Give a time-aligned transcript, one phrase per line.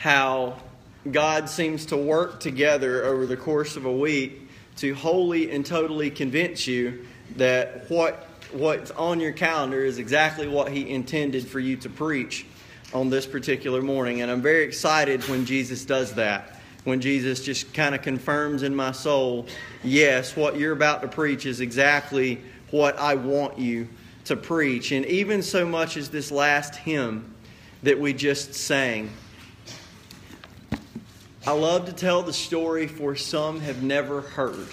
[0.00, 0.56] how
[1.12, 6.10] God seems to work together over the course of a week to wholly and totally
[6.10, 11.76] convince you that what what's on your calendar is exactly what he intended for you
[11.76, 12.46] to preach
[12.94, 16.58] on this particular morning and I'm very excited when Jesus does that.
[16.84, 19.48] When Jesus just kind of confirms in my soul,
[19.84, 22.40] yes, what you're about to preach is exactly
[22.70, 23.86] what I want you
[24.24, 24.92] to preach.
[24.92, 27.34] And even so much as this last hymn
[27.82, 29.10] that we just sang,
[31.46, 34.68] I love to tell the story for some have never heard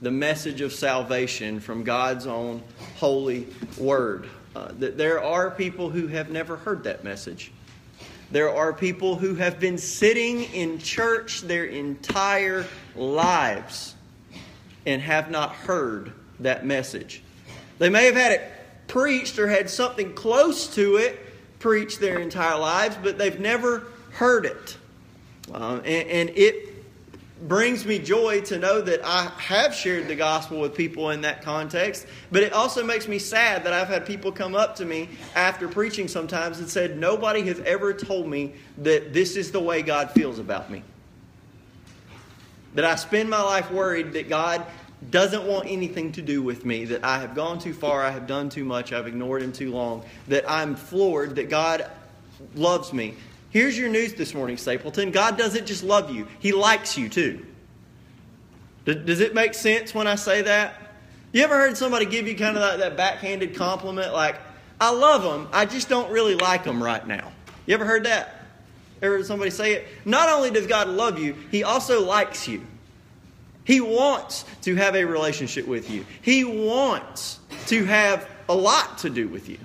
[0.00, 2.62] the message of salvation from God's own
[2.98, 4.30] holy word.
[4.54, 7.50] Uh, that there are people who have never heard that message.
[8.30, 13.96] There are people who have been sitting in church their entire lives
[14.86, 17.22] and have not heard that message.
[17.78, 18.52] They may have had it
[18.86, 21.18] preached or had something close to it
[21.58, 24.76] preached their entire lives, but they've never heard it.
[25.52, 26.72] Uh, and, and it
[27.48, 31.42] brings me joy to know that I have shared the gospel with people in that
[31.42, 35.08] context, but it also makes me sad that I've had people come up to me
[35.34, 39.82] after preaching sometimes and said, Nobody has ever told me that this is the way
[39.82, 40.82] God feels about me.
[42.74, 44.64] That I spend my life worried that God
[45.10, 48.28] doesn't want anything to do with me, that I have gone too far, I have
[48.28, 51.90] done too much, I've ignored Him too long, that I'm floored, that God
[52.54, 53.16] loves me,
[53.52, 55.10] Here's your news this morning, Stapleton.
[55.10, 57.44] God doesn't just love you, He likes you too.
[58.86, 60.74] Does it make sense when I say that?
[61.32, 64.40] You ever heard somebody give you kind of that, that backhanded compliment like,
[64.80, 67.30] I love them, I just don't really like them right now?
[67.66, 68.46] You ever heard that?
[69.02, 69.86] Ever heard somebody say it?
[70.06, 72.66] Not only does God love you, He also likes you.
[73.64, 76.06] He wants to have a relationship with you.
[76.22, 79.58] He wants to have a lot to do with you,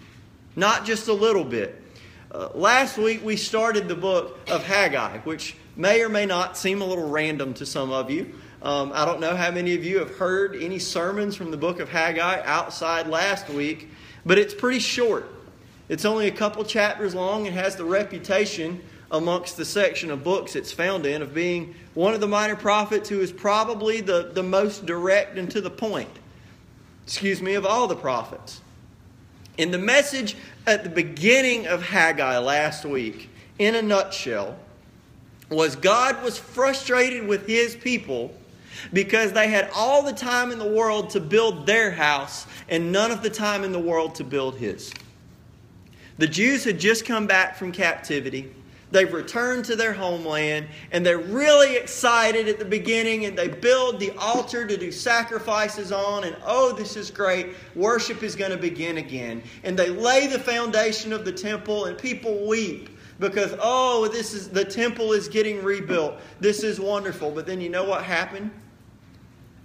[0.58, 1.82] not just a little bit.
[2.30, 6.82] Uh, last week we started the book of Haggai, which may or may not seem
[6.82, 8.36] a little random to some of you.
[8.62, 11.80] Um, I don't know how many of you have heard any sermons from the book
[11.80, 13.90] of Haggai outside last week,
[14.26, 15.32] but it's pretty short.
[15.88, 20.58] It's only a couple chapters long and has the reputation amongst the section of books
[20.58, 24.44] it's found in of being one of the minor prophets who is probably the, the
[24.44, 26.10] most direct and to the point,
[27.06, 28.60] excuse me, of all the prophets.
[29.58, 30.36] In the message
[30.68, 34.58] at the beginning of Haggai last week, in a nutshell,
[35.50, 38.34] was God was frustrated with his people
[38.94, 43.12] because they had all the time in the world to build their house and none
[43.12, 44.94] of the time in the world to build his.
[46.20, 48.54] The Jews had just come back from captivity.
[48.90, 54.00] They've returned to their homeland and they're really excited at the beginning and they build
[54.00, 57.56] the altar to do sacrifices on and oh this is great.
[57.76, 59.44] Worship is going to begin again.
[59.64, 62.90] And they lay the foundation of the temple and people weep
[63.20, 66.16] because oh this is the temple is getting rebuilt.
[66.40, 67.32] This is wonderful.
[67.32, 68.52] But then you know what happened?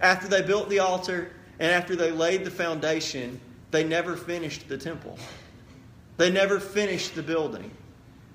[0.01, 3.39] After they built the altar and after they laid the foundation
[3.71, 5.17] they never finished the temple.
[6.17, 7.71] They never finished the building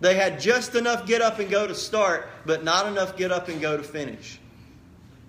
[0.00, 3.48] they had just enough get up and go to start, but not enough get up
[3.48, 4.38] and go to finish.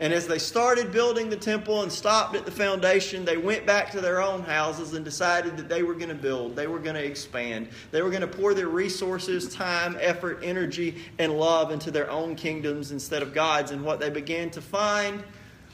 [0.01, 3.91] And as they started building the temple and stopped at the foundation, they went back
[3.91, 6.95] to their own houses and decided that they were going to build, they were going
[6.95, 11.91] to expand, they were going to pour their resources, time, effort, energy, and love into
[11.91, 13.71] their own kingdoms instead of God's.
[13.71, 15.21] And what they began to find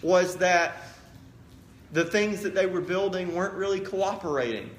[0.01, 0.77] was that
[1.91, 4.71] the things that they were building weren't really cooperating.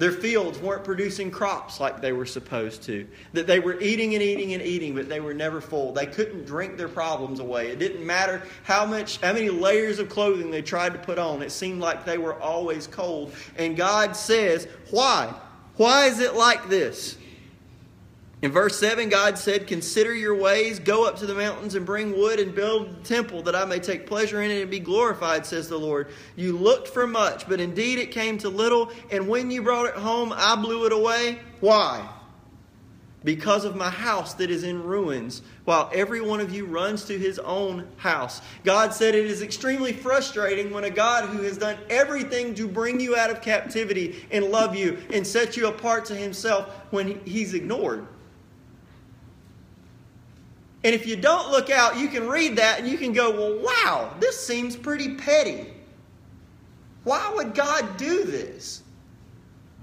[0.00, 3.06] Their fields weren't producing crops like they were supposed to.
[3.34, 5.92] That they were eating and eating and eating, but they were never full.
[5.92, 7.68] They couldn't drink their problems away.
[7.68, 11.42] It didn't matter how much how many layers of clothing they tried to put on.
[11.42, 13.34] It seemed like they were always cold.
[13.58, 15.34] And God says, "Why?
[15.76, 17.18] Why is it like this?"
[18.42, 22.16] In verse 7, God said, Consider your ways, go up to the mountains and bring
[22.16, 25.44] wood and build a temple that I may take pleasure in it and be glorified,
[25.44, 26.08] says the Lord.
[26.36, 29.94] You looked for much, but indeed it came to little, and when you brought it
[29.94, 31.38] home, I blew it away.
[31.60, 32.08] Why?
[33.24, 37.18] Because of my house that is in ruins, while every one of you runs to
[37.18, 38.40] his own house.
[38.64, 43.00] God said it is extremely frustrating when a God who has done everything to bring
[43.00, 47.52] you out of captivity and love you and set you apart to himself, when he's
[47.52, 48.06] ignored.
[50.82, 53.58] And if you don't look out, you can read that and you can go, well,
[53.62, 55.66] wow, this seems pretty petty.
[57.04, 58.82] Why would God do this?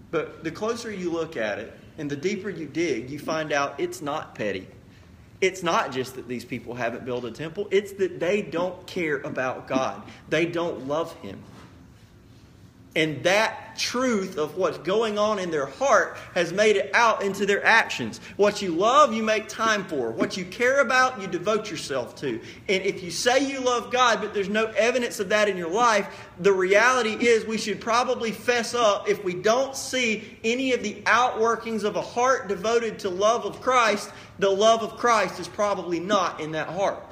[0.09, 3.79] But the closer you look at it and the deeper you dig, you find out
[3.79, 4.67] it's not petty.
[5.39, 9.17] It's not just that these people haven't built a temple, it's that they don't care
[9.17, 11.39] about God, they don't love Him.
[12.97, 17.45] And that truth of what's going on in their heart has made it out into
[17.45, 18.19] their actions.
[18.37, 20.09] What you love, you make time for.
[20.09, 22.41] What you care about, you devote yourself to.
[22.67, 25.69] And if you say you love God, but there's no evidence of that in your
[25.69, 26.07] life,
[26.39, 30.95] the reality is we should probably fess up if we don't see any of the
[31.03, 35.99] outworkings of a heart devoted to love of Christ, the love of Christ is probably
[35.99, 37.03] not in that heart.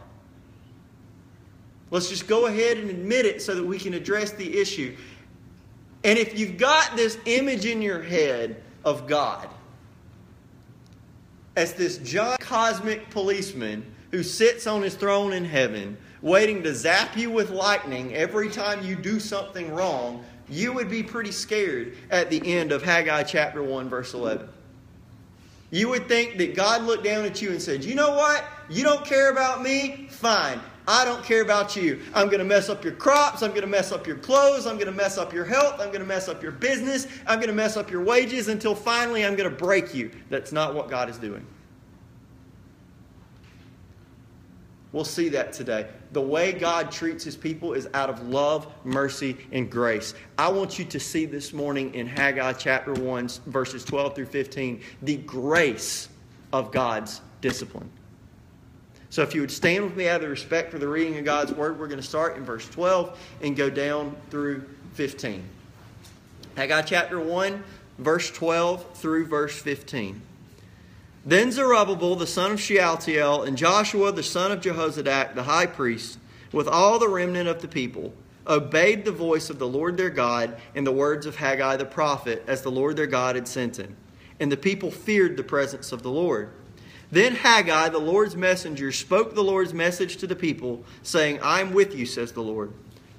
[1.92, 4.98] Let's just go ahead and admit it so that we can address the issue.
[6.06, 9.50] And if you've got this image in your head of God
[11.56, 17.18] as this giant cosmic policeman who sits on his throne in heaven, waiting to zap
[17.18, 22.30] you with lightning every time you do something wrong, you would be pretty scared at
[22.30, 24.48] the end of Haggai chapter 1, verse 11.
[25.72, 28.46] You would think that God looked down at you and said, You know what?
[28.70, 30.08] You don't care about me?
[30.12, 30.62] Fine.
[30.88, 32.02] I don't care about you.
[32.14, 33.42] I'm going to mess up your crops.
[33.42, 34.68] I'm going to mess up your clothes.
[34.68, 35.80] I'm going to mess up your health.
[35.80, 37.08] I'm going to mess up your business.
[37.26, 40.12] I'm going to mess up your wages until finally I'm going to break you.
[40.30, 41.46] That's not what God is doing.
[44.96, 45.88] We'll see that today.
[46.14, 50.14] The way God treats his people is out of love, mercy, and grace.
[50.38, 54.82] I want you to see this morning in Haggai chapter 1, verses 12 through 15,
[55.02, 56.08] the grace
[56.54, 57.90] of God's discipline.
[59.10, 61.54] So if you would stand with me out of respect for the reading of God's
[61.54, 65.44] Word, we're going to start in verse 12 and go down through 15.
[66.58, 67.64] Haggai chapter 1,
[67.98, 70.22] verse 12 through verse 15.
[71.26, 76.20] Then Zerubbabel the son of Shealtiel and Joshua the son of Jehozadak the high priest,
[76.52, 78.14] with all the remnant of the people,
[78.48, 82.44] obeyed the voice of the Lord their God and the words of Haggai the prophet,
[82.48, 83.98] as the Lord their God had sent him.
[84.40, 86.52] And the people feared the presence of the Lord.
[87.12, 91.74] Then Haggai, the Lord's messenger, spoke the Lord's message to the people, saying, I am
[91.74, 92.74] with you, says the Lord.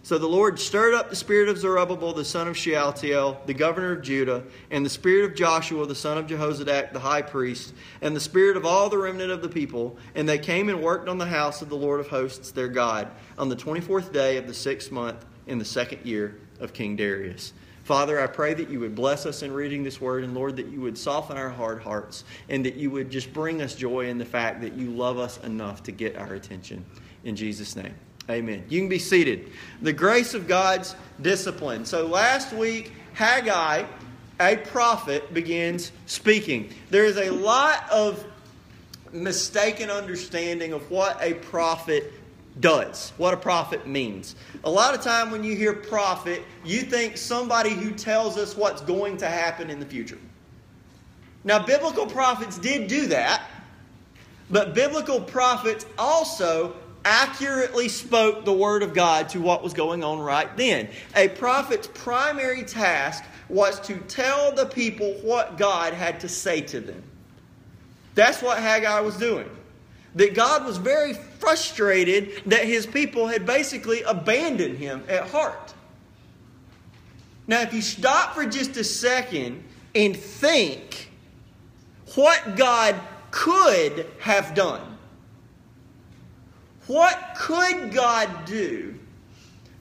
[0.06, 3.90] So the Lord stirred up the spirit of Zerubbabel, the son of Shealtiel, the governor
[3.90, 8.14] of Judah, and the spirit of Joshua, the son of Jehozadak, the high priest, and
[8.14, 9.98] the spirit of all the remnant of the people.
[10.14, 13.10] And they came and worked on the house of the Lord of hosts, their God,
[13.36, 17.52] on the 24th day of the sixth month in the second year of King Darius.
[17.86, 20.66] Father, I pray that you would bless us in reading this word, and Lord, that
[20.66, 24.18] you would soften our hard hearts, and that you would just bring us joy in
[24.18, 26.84] the fact that you love us enough to get our attention.
[27.22, 27.94] In Jesus' name,
[28.28, 28.64] amen.
[28.68, 29.52] You can be seated.
[29.82, 31.84] The grace of God's discipline.
[31.84, 33.84] So last week, Haggai,
[34.40, 36.74] a prophet, begins speaking.
[36.90, 38.24] There is a lot of
[39.12, 42.12] mistaken understanding of what a prophet
[42.60, 44.34] does, what a prophet means.
[44.64, 48.80] A lot of time when you hear prophet, you think somebody who tells us what's
[48.82, 50.18] going to happen in the future.
[51.44, 53.48] Now, biblical prophets did do that,
[54.50, 56.74] but biblical prophets also
[57.04, 60.88] accurately spoke the word of God to what was going on right then.
[61.14, 66.80] A prophet's primary task was to tell the people what God had to say to
[66.80, 67.02] them.
[68.16, 69.48] That's what Haggai was doing
[70.16, 75.74] that God was very frustrated that his people had basically abandoned him at heart.
[77.46, 79.62] Now, if you stop for just a second
[79.94, 81.10] and think
[82.14, 82.96] what God
[83.30, 84.98] could have done,
[86.86, 88.98] what could God do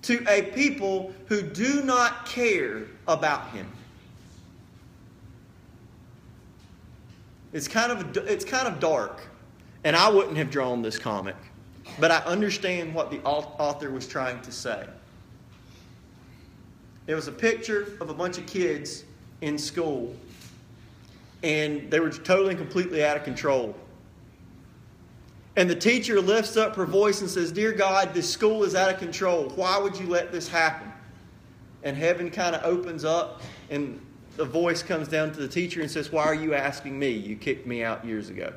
[0.04, 3.68] to a people who do not care about him?
[7.54, 9.22] It's kind of, it's kind of dark.
[9.86, 11.36] And I wouldn't have drawn this comic,
[12.00, 14.84] but I understand what the author was trying to say.
[17.06, 19.04] It was a picture of a bunch of kids
[19.42, 20.16] in school,
[21.44, 23.76] and they were totally and completely out of control.
[25.56, 28.92] And the teacher lifts up her voice and says, Dear God, this school is out
[28.92, 29.50] of control.
[29.50, 30.92] Why would you let this happen?
[31.84, 34.04] And heaven kind of opens up, and
[34.36, 37.12] the voice comes down to the teacher and says, Why are you asking me?
[37.12, 38.52] You kicked me out years ago.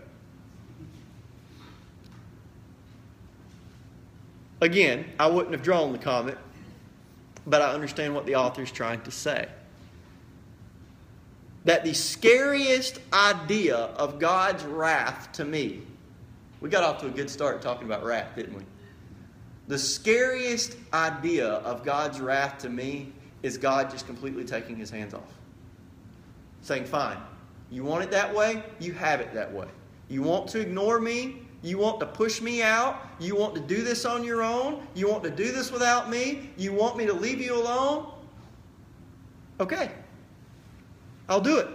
[4.61, 6.37] Again, I wouldn't have drawn the comic,
[7.47, 9.49] but I understand what the author is trying to say.
[11.65, 15.83] That the scariest idea of God's wrath to me,
[16.61, 18.65] we got off to a good start talking about wrath, didn't we?
[19.69, 23.13] The scariest idea of God's wrath to me
[23.43, 25.33] is God just completely taking his hands off.
[26.63, 27.19] Saying, fine,
[27.71, 29.69] you want it that way, you have it that way.
[30.09, 33.01] You want to ignore me, you want to push me out?
[33.19, 34.87] You want to do this on your own?
[34.95, 36.51] You want to do this without me?
[36.57, 38.13] You want me to leave you alone?
[39.61, 39.91] Okay.
[41.29, 41.69] I'll do it.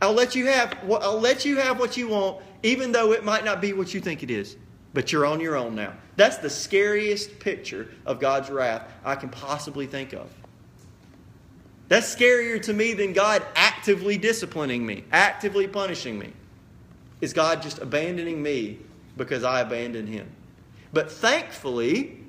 [0.00, 3.44] I'll let you have I'll let you have what you want even though it might
[3.44, 4.56] not be what you think it is.
[4.94, 5.92] But you're on your own now.
[6.16, 10.30] That's the scariest picture of God's wrath I can possibly think of.
[11.88, 16.32] That's scarier to me than God actively disciplining me, actively punishing me.
[17.26, 18.78] Is God just abandoning me
[19.16, 20.30] because I abandoned him?
[20.92, 22.20] But thankfully,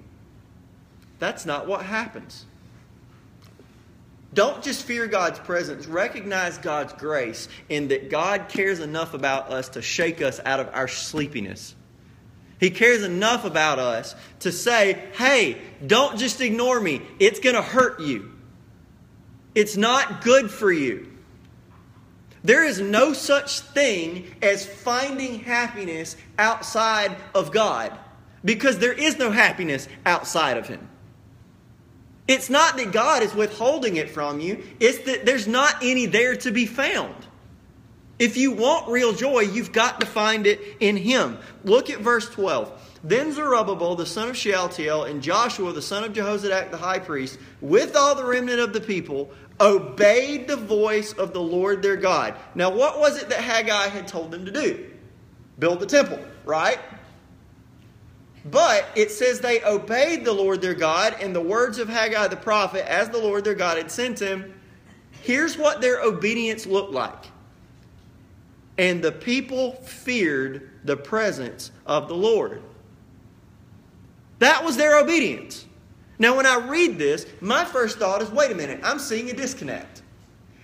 [1.19, 2.47] that's not what happens.
[4.33, 9.69] Don't just fear God's presence, recognize God's grace in that God cares enough about us
[9.69, 11.75] to shake us out of our sleepiness.
[12.59, 17.03] He cares enough about us to say, hey, don't just ignore me.
[17.19, 18.31] It's going to hurt you.
[19.53, 21.16] It's not good for you.
[22.43, 27.97] There is no such thing as finding happiness outside of God
[28.45, 30.87] because there is no happiness outside of Him.
[32.27, 36.35] It's not that God is withholding it from you, it's that there's not any there
[36.37, 37.15] to be found.
[38.19, 41.37] If you want real joy, you've got to find it in Him.
[41.63, 42.99] Look at verse 12.
[43.03, 47.37] Then Zerubbabel, the son of Shealtiel, and Joshua, the son of Jehozadak, the high priest,
[47.61, 49.29] with all the remnant of the people,
[49.59, 52.35] obeyed the voice of the Lord their God.
[52.55, 54.91] Now, what was it that Haggai had told them to do?
[55.59, 56.79] Build the temple, right?
[58.45, 62.37] But it says they obeyed the Lord their God and the words of Haggai the
[62.37, 64.53] prophet as the Lord their God had sent him.
[65.21, 67.25] Here's what their obedience looked like.
[68.77, 72.61] And the people feared the presence of the Lord.
[74.39, 75.66] That was their obedience.
[76.19, 79.33] Now, when I read this, my first thought is wait a minute, I'm seeing a
[79.33, 80.01] disconnect.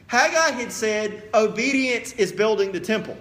[0.08, 3.18] Haggai had said obedience is building the temple.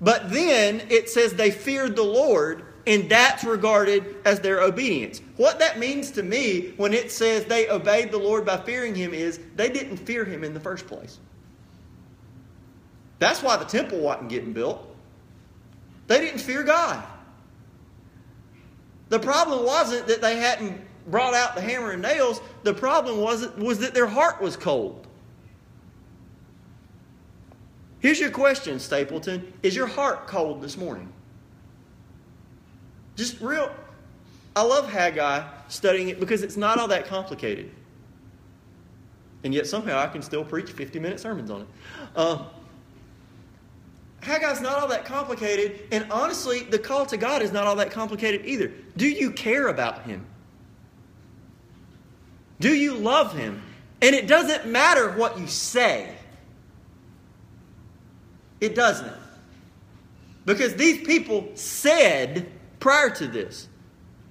[0.00, 5.20] But then it says they feared the Lord and that's regarded as their obedience.
[5.36, 9.12] What that means to me when it says they obeyed the Lord by fearing Him
[9.12, 11.18] is they didn't fear Him in the first place.
[13.18, 14.86] That's why the temple wasn't getting built.
[16.06, 17.02] They didn't fear God.
[19.08, 23.48] The problem wasn't that they hadn't brought out the hammer and nails, the problem was,
[23.56, 25.06] was that their heart was cold.
[28.00, 31.12] Here's your question, Stapleton Is your heart cold this morning?
[33.16, 33.74] Just real.
[34.54, 37.70] I love Haggai studying it because it's not all that complicated.
[39.44, 41.66] And yet somehow I can still preach 50 minute sermons on it.
[42.14, 42.44] Uh,
[44.20, 47.90] Haggai's not all that complicated, and honestly, the call to God is not all that
[47.90, 48.72] complicated either.
[48.96, 50.26] Do you care about Him?
[52.60, 53.62] Do you love Him?
[54.02, 56.14] And it doesn't matter what you say,
[58.60, 59.12] it doesn't.
[60.44, 63.68] Because these people said prior to this.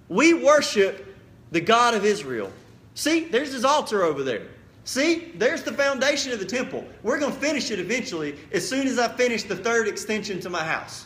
[0.07, 1.13] We worship
[1.51, 2.51] the God of Israel.
[2.93, 4.47] See, there's his altar over there.
[4.85, 6.85] See, there's the foundation of the temple.
[7.03, 10.49] We're going to finish it eventually as soon as I finish the third extension to
[10.49, 11.05] my house.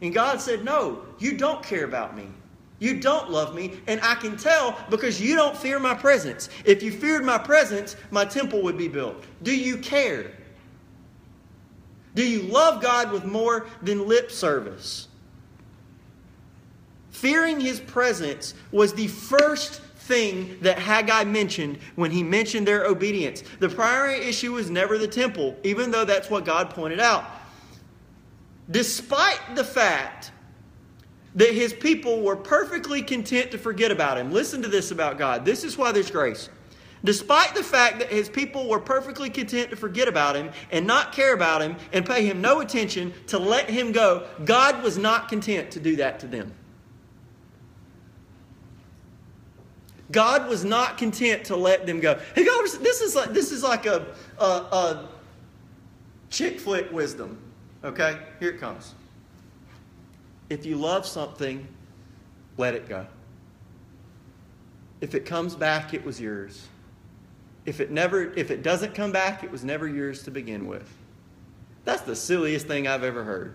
[0.00, 2.28] And God said, No, you don't care about me.
[2.82, 6.48] You don't love me, and I can tell because you don't fear my presence.
[6.64, 9.22] If you feared my presence, my temple would be built.
[9.44, 10.32] Do you care?
[12.16, 15.06] Do you love God with more than lip service?
[17.12, 23.44] Fearing his presence was the first thing that Haggai mentioned when he mentioned their obedience.
[23.60, 27.26] The primary issue was never the temple, even though that's what God pointed out.
[28.68, 30.32] Despite the fact
[31.34, 35.44] that his people were perfectly content to forget about him, listen to this about God.
[35.44, 36.48] This is why there's grace.
[37.04, 41.12] Despite the fact that his people were perfectly content to forget about him and not
[41.12, 45.28] care about him and pay him no attention to let him go, God was not
[45.28, 46.54] content to do that to them.
[50.12, 52.20] God was not content to let them go.
[52.34, 55.08] Hey, God, this is like this is like a, a, a
[56.28, 57.38] chick flick wisdom.
[57.82, 58.94] Okay, here it comes.
[60.50, 61.66] If you love something,
[62.56, 63.06] let it go.
[65.00, 66.68] If it comes back, it was yours.
[67.64, 70.88] If it never if it doesn't come back, it was never yours to begin with.
[71.84, 73.54] That's the silliest thing I've ever heard.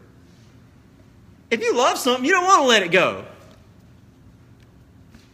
[1.49, 3.25] If you love something, you don't want to let it go.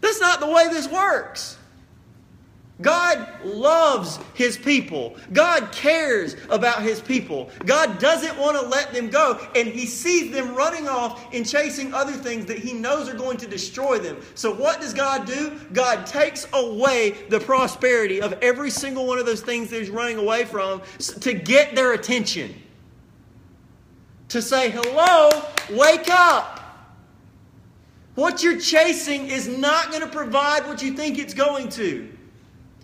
[0.02, 1.58] That's not the way this works.
[2.84, 5.16] God loves his people.
[5.32, 7.50] God cares about his people.
[7.66, 11.94] God doesn't want to let them go, and he sees them running off and chasing
[11.94, 14.18] other things that he knows are going to destroy them.
[14.36, 15.60] So, what does God do?
[15.72, 20.18] God takes away the prosperity of every single one of those things that he's running
[20.18, 22.54] away from to get their attention.
[24.30, 25.30] To say, Hello,
[25.72, 26.60] wake up.
[28.16, 32.10] What you're chasing is not going to provide what you think it's going to.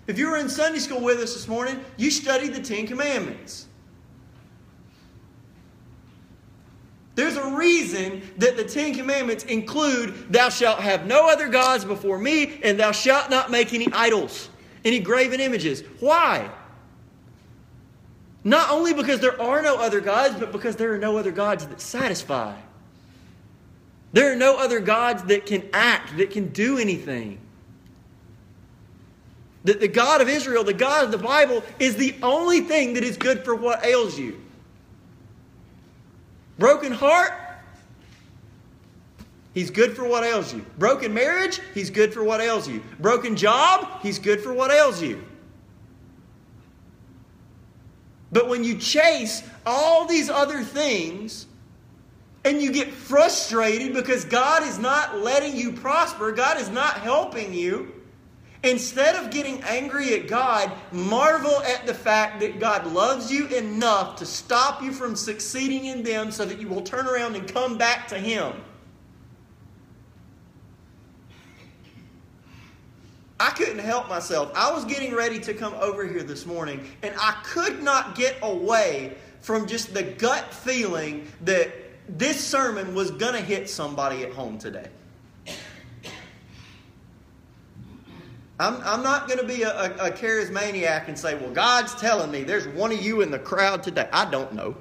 [0.09, 3.67] If you were in Sunday school with us this morning, you studied the Ten Commandments.
[7.13, 12.17] There's a reason that the Ten Commandments include Thou shalt have no other gods before
[12.17, 14.49] me, and thou shalt not make any idols,
[14.83, 15.83] any graven images.
[15.99, 16.49] Why?
[18.43, 21.67] Not only because there are no other gods, but because there are no other gods
[21.67, 22.55] that satisfy.
[24.13, 27.39] There are no other gods that can act, that can do anything.
[29.65, 33.03] That the God of Israel, the God of the Bible, is the only thing that
[33.03, 34.39] is good for what ails you.
[36.57, 37.33] Broken heart,
[39.53, 40.65] he's good for what ails you.
[40.77, 42.81] Broken marriage, he's good for what ails you.
[42.99, 45.23] Broken job, he's good for what ails you.
[48.31, 51.47] But when you chase all these other things,
[52.45, 57.53] and you get frustrated because God is not letting you prosper, God is not helping
[57.53, 57.91] you,
[58.63, 64.17] instead of getting angry at God, marvel at the fact that God loves you enough
[64.17, 67.77] to stop you from succeeding in them so that you will turn around and come
[67.77, 68.53] back to Him.
[73.39, 74.51] I couldn't help myself.
[74.53, 78.35] I was getting ready to come over here this morning, and I could not get
[78.41, 81.71] away from just the gut feeling that
[82.09, 84.87] this sermon was going to hit somebody at home today.
[88.59, 92.29] I'm, I'm not going to be a, a, a charismaniac and say, well, God's telling
[92.29, 94.09] me there's one of you in the crowd today.
[94.11, 94.75] I don't know.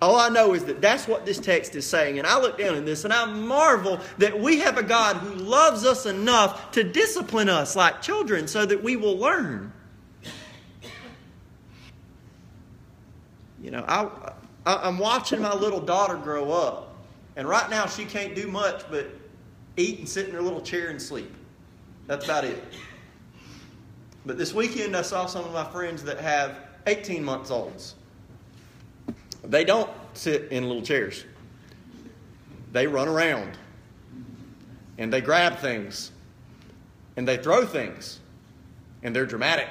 [0.00, 2.20] All I know is that that's what this text is saying.
[2.20, 5.34] And I look down at this and I marvel that we have a God who
[5.34, 9.72] loves us enough to discipline us like children so that we will learn.
[13.60, 14.08] You know, I,
[14.64, 16.94] I'm watching my little daughter grow up,
[17.34, 19.10] and right now she can't do much but
[19.76, 21.34] eat and sit in her little chair and sleep.
[22.08, 22.64] That's about it.
[24.26, 27.94] But this weekend, I saw some of my friends that have 18 months olds.
[29.44, 31.24] They don't sit in little chairs,
[32.72, 33.56] they run around
[34.96, 36.10] and they grab things
[37.16, 38.18] and they throw things
[39.02, 39.68] and they're dramatic.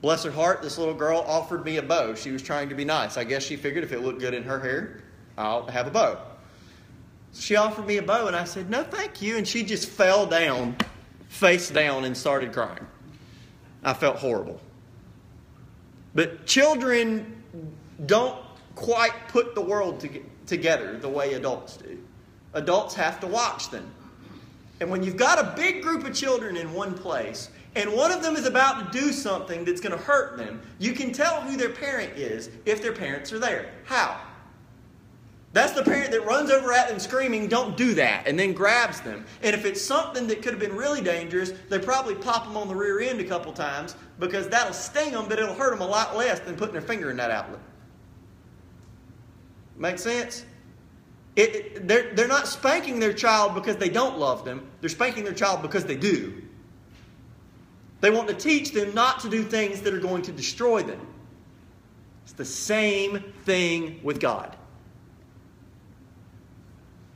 [0.00, 2.14] Bless her heart, this little girl offered me a bow.
[2.14, 3.16] She was trying to be nice.
[3.16, 5.02] I guess she figured if it looked good in her hair,
[5.36, 6.29] I'll have a bow.
[7.32, 9.36] She offered me a bow, and I said, No, thank you.
[9.36, 10.76] And she just fell down,
[11.28, 12.86] face down, and started crying.
[13.82, 14.60] I felt horrible.
[16.14, 17.42] But children
[18.06, 18.38] don't
[18.74, 21.96] quite put the world to together the way adults do.
[22.54, 23.88] Adults have to watch them.
[24.80, 28.22] And when you've got a big group of children in one place, and one of
[28.22, 31.56] them is about to do something that's going to hurt them, you can tell who
[31.56, 33.70] their parent is if their parents are there.
[33.84, 34.20] How?
[35.52, 39.00] That's the parent that runs over at them screaming, Don't do that, and then grabs
[39.00, 39.24] them.
[39.42, 42.68] And if it's something that could have been really dangerous, they probably pop them on
[42.68, 45.86] the rear end a couple times because that'll sting them, but it'll hurt them a
[45.86, 47.60] lot less than putting their finger in that outlet.
[49.76, 50.44] Make sense?
[51.34, 55.24] It, it, they're, they're not spanking their child because they don't love them, they're spanking
[55.24, 56.42] their child because they do.
[58.00, 61.06] They want to teach them not to do things that are going to destroy them.
[62.24, 64.56] It's the same thing with God.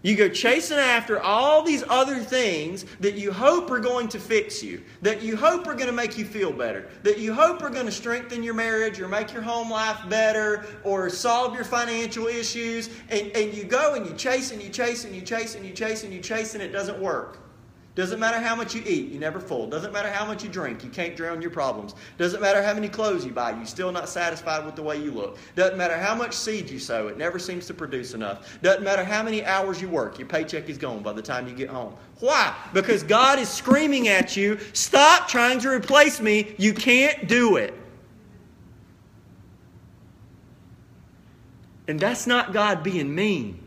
[0.05, 4.62] You go chasing after all these other things that you hope are going to fix
[4.62, 7.71] you, that you hope are going to make you feel better, that you hope are
[7.71, 12.27] going to strengthen your marriage or make your home life better or solve your financial
[12.27, 12.90] issues.
[13.09, 15.73] And, and you go and you chase and you chase and you chase and you
[15.73, 17.38] chase and you chase and it doesn't work.
[17.94, 19.68] Doesn't matter how much you eat, you never full.
[19.68, 21.94] Doesn't matter how much you drink, you can't drown your problems.
[22.18, 25.12] Doesn't matter how many clothes you buy, you're still not satisfied with the way you
[25.12, 25.38] look.
[25.54, 28.59] Doesn't matter how much seed you sow, it never seems to produce enough.
[28.62, 31.54] Doesn't matter how many hours you work, your paycheck is gone by the time you
[31.54, 31.94] get home.
[32.18, 32.52] Why?
[32.72, 37.74] Because God is screaming at you, stop trying to replace me, you can't do it.
[41.87, 43.63] And that's not God being mean.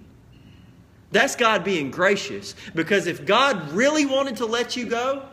[1.12, 2.56] That's God being gracious.
[2.76, 5.24] Because if God really wanted to let you go,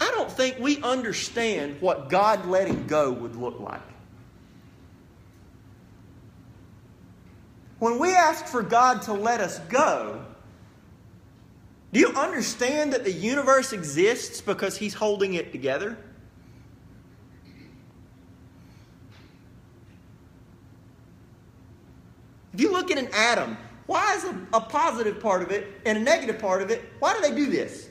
[0.00, 3.82] I don't think we understand what God letting go would look like.
[7.80, 10.24] When we ask for God to let us go,
[11.92, 15.96] do you understand that the universe exists because He's holding it together?
[22.52, 23.56] If you look at an atom,
[23.88, 26.84] why is a, a positive part of it and a negative part of it?
[26.98, 27.88] Why do they do this?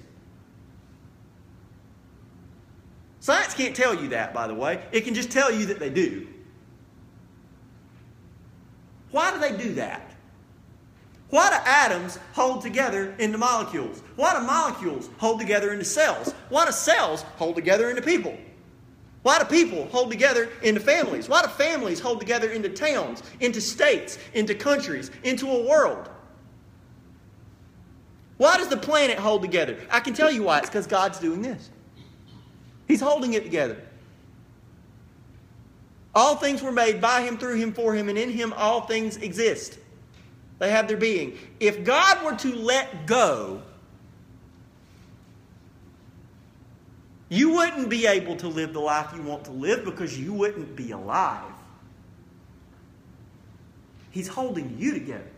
[3.19, 4.85] Science can't tell you that, by the way.
[4.91, 6.27] It can just tell you that they do.
[9.09, 10.11] Why do they do that?
[11.31, 14.03] Why do atoms hold together into molecules?
[14.17, 16.31] Why do molecules hold together into cells?
[16.49, 18.37] Why do cells hold together into people?
[19.27, 21.27] Why do people hold together into families?
[21.27, 26.09] Why do families hold together into towns, into states, into countries, into a world?
[28.37, 29.77] Why does the planet hold together?
[29.91, 30.59] I can tell you why.
[30.59, 31.69] It's because God's doing this.
[32.87, 33.83] He's holding it together.
[36.15, 39.17] All things were made by Him, through Him, for Him, and in Him all things
[39.17, 39.77] exist.
[40.59, 41.37] They have their being.
[41.59, 43.61] If God were to let go,
[47.29, 50.75] you wouldn't be able to live the life you want to live because you wouldn't
[50.75, 51.51] be alive.
[54.11, 55.31] He's holding you together.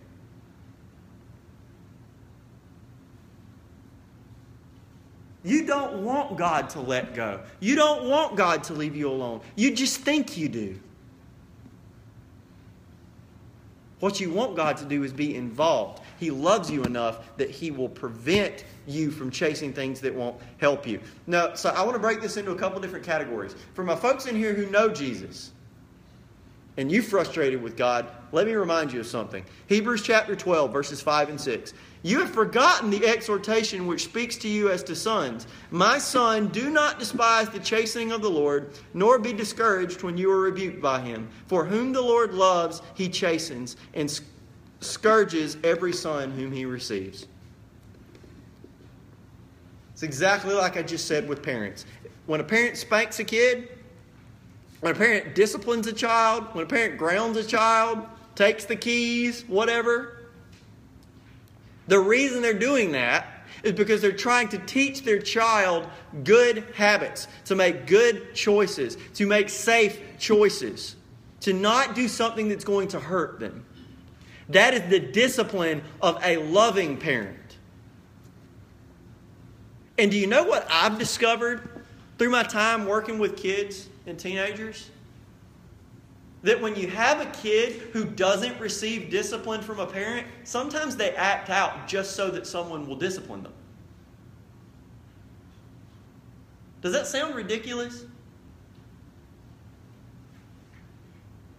[5.43, 7.41] You don't want God to let go.
[7.59, 9.41] You don't want God to leave you alone.
[9.55, 10.79] You just think you do.
[13.99, 16.01] What you want God to do is be involved.
[16.19, 20.87] He loves you enough that He will prevent you from chasing things that won't help
[20.87, 21.01] you.
[21.27, 23.55] Now, so I want to break this into a couple different categories.
[23.73, 25.51] For my folks in here who know Jesus,
[26.77, 29.43] and you frustrated with God, let me remind you of something.
[29.67, 31.73] Hebrews chapter 12, verses 5 and 6.
[32.03, 35.47] You have forgotten the exhortation which speaks to you as to sons.
[35.71, 40.31] My son, do not despise the chastening of the Lord, nor be discouraged when you
[40.31, 41.27] are rebuked by him.
[41.47, 44.19] For whom the Lord loves, he chastens, and
[44.79, 47.27] scourges every son whom he receives.
[49.91, 51.85] It's exactly like I just said with parents.
[52.25, 53.67] When a parent spanks a kid,
[54.81, 59.43] when a parent disciplines a child, when a parent grounds a child, takes the keys,
[59.47, 60.29] whatever,
[61.87, 63.25] the reason they're doing that
[63.63, 65.87] is because they're trying to teach their child
[66.23, 70.95] good habits, to make good choices, to make safe choices,
[71.41, 73.65] to not do something that's going to hurt them.
[74.49, 77.37] That is the discipline of a loving parent.
[79.97, 81.83] And do you know what I've discovered
[82.17, 84.89] through my time working with kids and teenagers?
[86.41, 91.11] That when you have a kid who doesn't receive discipline from a parent, sometimes they
[91.15, 93.53] act out just so that someone will discipline them.
[96.81, 98.05] Does that sound ridiculous?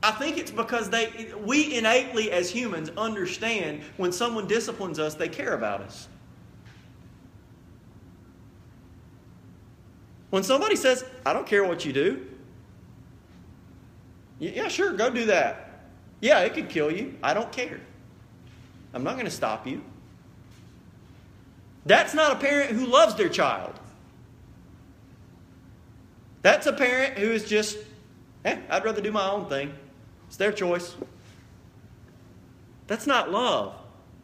[0.02, 5.28] I think it's because they we innately as humans understand when someone disciplines us, they
[5.28, 6.08] care about us.
[10.30, 12.26] When somebody says, I don't care what you do,
[14.40, 15.85] yeah, sure, go do that.
[16.20, 17.14] Yeah, it could kill you.
[17.22, 17.81] I don't care.
[18.92, 19.83] I'm not going to stop you.
[21.87, 23.79] That's not a parent who loves their child.
[26.42, 27.79] That's a parent who is just,
[28.44, 29.72] eh, I'd rather do my own thing.
[30.26, 30.94] It's their choice.
[32.87, 33.74] That's not love.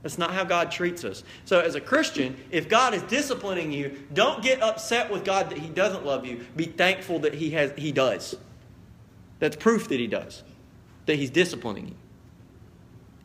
[0.02, 1.24] That's not how God treats us.
[1.44, 5.58] So, as a Christian, if God is disciplining you, don't get upset with God that
[5.58, 6.46] He doesn't love you.
[6.54, 8.36] Be thankful that He has He does.
[9.38, 10.42] That's proof that He does,
[11.06, 11.94] that He's disciplining you.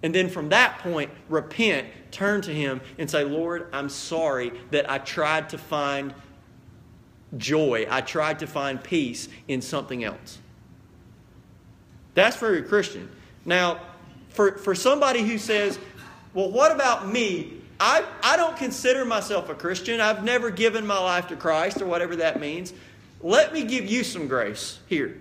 [0.04, 4.90] And then from that point, repent, turn to Him, and say, Lord, I'm sorry that
[4.90, 6.14] I tried to find
[7.38, 10.40] joy, I tried to find peace in something else.
[12.14, 13.10] That's for a Christian.
[13.46, 13.80] Now,
[14.30, 15.80] for, for somebody who says,
[16.34, 17.54] well, what about me?
[17.80, 20.02] I, I don't consider myself a Christian.
[20.02, 22.74] I've never given my life to Christ or whatever that means.
[23.22, 25.20] Let me give you some grace here.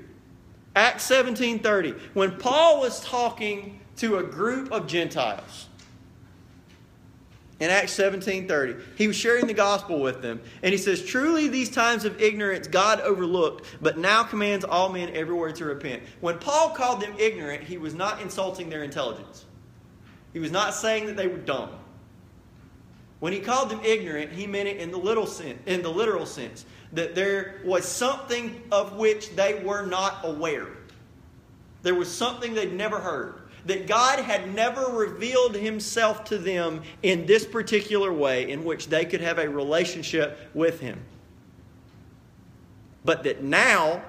[0.76, 1.94] Acts 17:30.
[2.14, 5.66] When Paul was talking to a group of Gentiles
[7.58, 11.70] in Acts 17:30, he was sharing the gospel with them, and he says, "Truly these
[11.70, 16.70] times of ignorance God overlooked, but now commands all men everywhere to repent." When Paul
[16.70, 19.44] called them ignorant, he was not insulting their intelligence.
[20.32, 21.70] He was not saying that they were dumb.
[23.18, 26.24] When he called them ignorant, he meant it in the little sense, in the literal
[26.24, 30.68] sense, that there was something of which they were not aware.
[31.82, 33.34] There was something they'd never heard.
[33.66, 39.04] That God had never revealed himself to them in this particular way in which they
[39.04, 40.98] could have a relationship with him.
[43.04, 44.02] But that now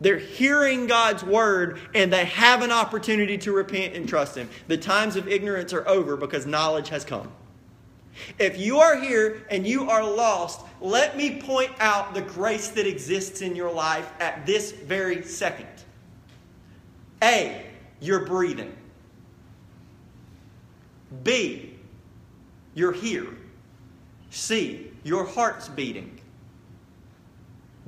[0.00, 4.48] they're hearing God's word and they have an opportunity to repent and trust Him.
[4.66, 7.30] The times of ignorance are over because knowledge has come.
[8.38, 12.86] If you are here and you are lost, let me point out the grace that
[12.86, 15.68] exists in your life at this very second.
[17.22, 17.66] A,
[18.00, 18.74] you're breathing.
[21.22, 21.74] B,
[22.74, 23.28] you're here.
[24.30, 26.20] C, your heart's beating.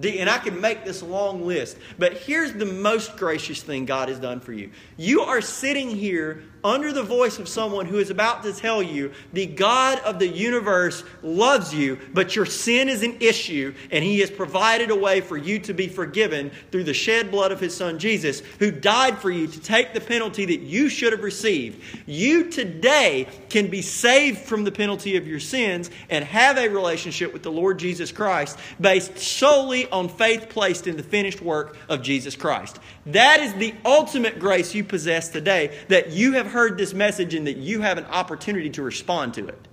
[0.01, 4.09] D, and I can make this long list, but here's the most gracious thing God
[4.09, 4.71] has done for you.
[4.97, 9.13] You are sitting here under the voice of someone who is about to tell you
[9.33, 14.21] the God of the universe loves you, but your sin is an issue, and He
[14.21, 17.77] has provided a way for you to be forgiven through the shed blood of His
[17.77, 21.83] Son Jesus, who died for you to take the penalty that you should have received.
[22.07, 27.33] You today can be saved from the penalty of your sins and have a relationship
[27.33, 32.03] with the Lord Jesus Christ based solely on faith placed in the finished work of
[32.03, 32.79] Jesus Christ.
[33.07, 37.47] That is the ultimate grace you possess today, that you have heard this message and
[37.47, 39.69] that you have an opportunity to respond to it.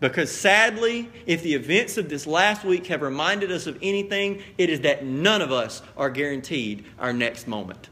[0.00, 4.70] Because sadly, if the events of this last week have reminded us of anything, it
[4.70, 7.90] is that none of us are guaranteed our next moment.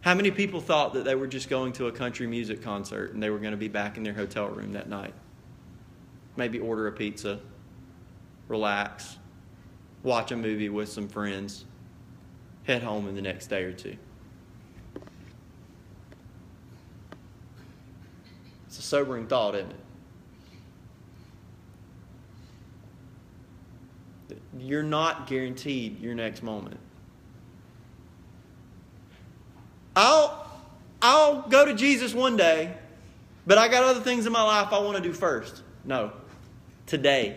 [0.00, 3.22] How many people thought that they were just going to a country music concert and
[3.22, 5.12] they were going to be back in their hotel room that night?
[6.36, 7.40] Maybe order a pizza,
[8.46, 9.18] relax,
[10.02, 11.64] watch a movie with some friends,
[12.64, 13.96] head home in the next day or two.
[18.68, 19.72] It's a sobering thought, isn't
[24.30, 24.42] it?
[24.58, 26.78] You're not guaranteed your next moment.
[29.98, 30.46] I'll,
[31.02, 32.72] I'll go to Jesus one day,
[33.48, 35.64] but I got other things in my life I want to do first.
[35.84, 36.12] No.
[36.86, 37.36] Today.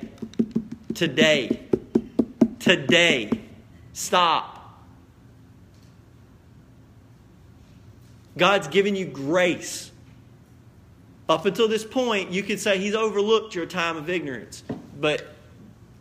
[0.93, 1.59] Today.
[2.59, 3.31] Today.
[3.93, 4.79] Stop.
[8.37, 9.91] God's given you grace.
[11.27, 14.61] Up until this point, you could say He's overlooked your time of ignorance,
[14.99, 15.33] but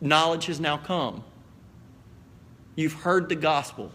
[0.03, 1.25] knowledge has now come.
[2.77, 3.90] You've heard the gospel.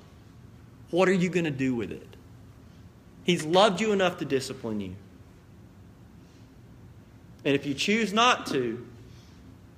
[0.90, 2.15] What are you going to do with it?
[3.26, 4.96] He's loved you enough to discipline you.
[7.44, 8.86] And if you choose not to,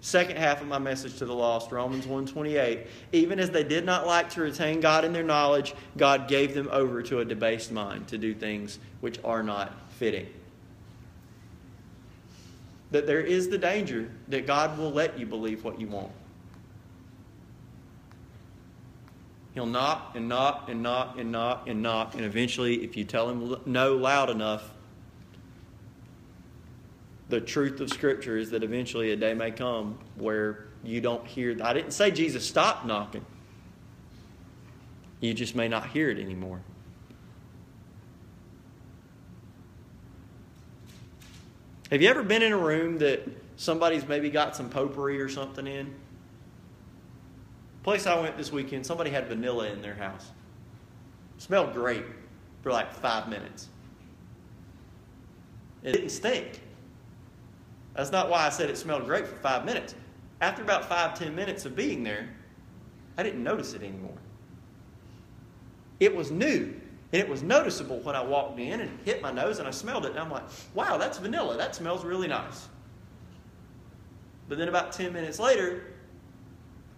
[0.01, 4.05] second half of my message to the lost, Romans 128, even as they did not
[4.05, 8.09] like to retain God in their knowledge, God gave them over to a debased mind
[8.09, 10.27] to do things which are not fitting.
[12.91, 16.11] That there is the danger that God will let you believe what you want.
[19.57, 23.27] He'll knock and knock and knock and knock and knock, and eventually, if you tell
[23.27, 24.69] him no loud enough,
[27.29, 31.57] the truth of Scripture is that eventually a day may come where you don't hear.
[31.63, 33.25] I didn't say Jesus stopped knocking.
[35.21, 36.61] You just may not hear it anymore.
[41.89, 45.65] Have you ever been in a room that somebody's maybe got some potpourri or something
[45.65, 45.95] in?
[47.87, 50.31] Place I went this weekend, somebody had vanilla in their house.
[51.37, 52.03] smelled great
[52.61, 53.69] for like five minutes.
[55.83, 56.59] It didn't stink.
[57.95, 59.95] That's not why I said it smelled great for five minutes.
[60.41, 62.27] After about five, ten minutes of being there,
[63.17, 64.17] I didn't notice it anymore.
[66.01, 66.75] It was new.
[67.13, 70.05] And it was noticeable when I walked in and hit my nose and I smelled
[70.05, 70.09] it.
[70.09, 71.55] And I'm like, wow, that's vanilla.
[71.55, 72.67] That smells really nice.
[74.49, 75.93] But then about 10 minutes later,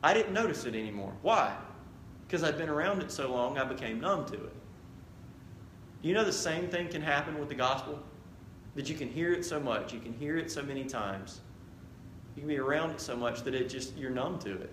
[0.02, 1.14] I didn't notice it anymore.
[1.22, 1.56] Why?
[2.28, 4.54] Because I'd been around it so long, I became numb to it.
[6.02, 8.00] You know the same thing can happen with the gospel?
[8.76, 11.42] That you can hear it so much, you can hear it so many times.
[12.36, 14.72] You can be around it so much that it just you're numb to it.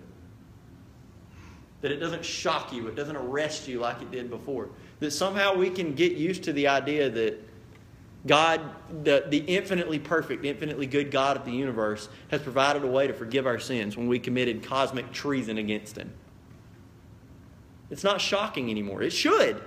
[1.81, 4.69] That it doesn't shock you, it doesn't arrest you like it did before.
[4.99, 7.46] That somehow we can get used to the idea that
[8.27, 8.61] God,
[9.03, 13.13] the, the infinitely perfect, infinitely good God of the universe, has provided a way to
[13.13, 16.13] forgive our sins when we committed cosmic treason against Him.
[17.89, 19.01] It's not shocking anymore.
[19.01, 19.61] It should.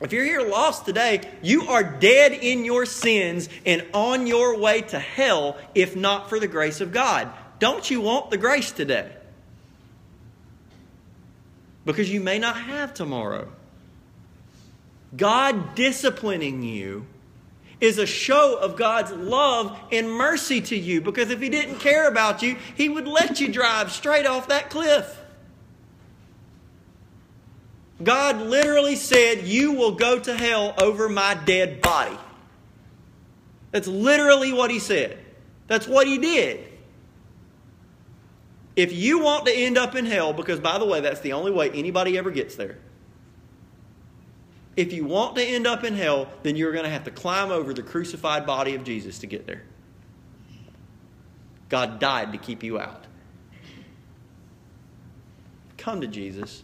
[0.00, 4.82] If you're here lost today, you are dead in your sins and on your way
[4.82, 7.30] to hell if not for the grace of God.
[7.58, 9.12] Don't you want the grace today?
[11.84, 13.48] Because you may not have tomorrow.
[15.16, 17.06] God disciplining you
[17.82, 22.08] is a show of God's love and mercy to you because if He didn't care
[22.08, 25.18] about you, He would let you drive straight off that cliff.
[28.02, 32.16] God literally said, You will go to hell over my dead body.
[33.72, 35.18] That's literally what He said.
[35.66, 36.68] That's what He did.
[38.76, 41.50] If you want to end up in hell, because by the way, that's the only
[41.50, 42.78] way anybody ever gets there.
[44.76, 47.50] If you want to end up in hell, then you're going to have to climb
[47.50, 49.62] over the crucified body of Jesus to get there.
[51.68, 53.06] God died to keep you out.
[55.76, 56.62] Come to Jesus.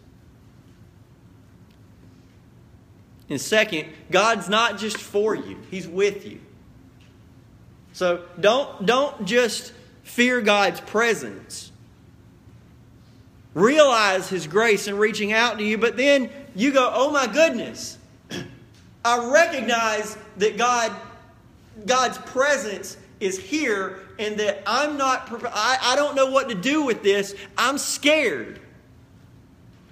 [3.29, 6.41] And second, God's not just for you, He's with you.
[7.93, 11.73] So don't, don't just fear God's presence.
[13.55, 17.98] realize His grace in reaching out to you, but then you go, oh my goodness,
[19.05, 20.93] I recognize that God,
[21.87, 26.83] God's presence is here and that I'm not, I, I don't know what to do
[26.83, 27.35] with this.
[27.57, 28.61] I'm scared.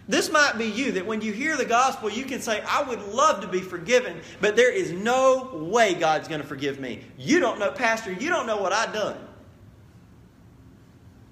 [0.08, 3.02] This might be you that when you hear the gospel, you can say, I would
[3.08, 7.00] love to be forgiven, but there is no way God's going to forgive me.
[7.18, 9.18] You don't know, Pastor, you don't know what I've done.